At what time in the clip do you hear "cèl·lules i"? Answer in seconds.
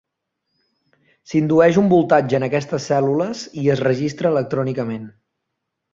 2.89-3.69